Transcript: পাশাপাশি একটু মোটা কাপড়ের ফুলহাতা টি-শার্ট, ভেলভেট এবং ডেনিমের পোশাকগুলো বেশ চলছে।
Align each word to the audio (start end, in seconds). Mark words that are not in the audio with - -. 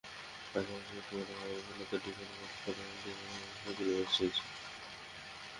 পাশাপাশি 0.53 0.93
একটু 0.99 1.13
মোটা 1.17 1.33
কাপড়ের 1.33 1.63
ফুলহাতা 1.67 1.97
টি-শার্ট, 2.03 2.31
ভেলভেট 2.31 2.77
এবং 2.79 2.95
ডেনিমের 3.03 3.51
পোশাকগুলো 3.53 3.91
বেশ 3.97 4.09
চলছে। 4.17 4.43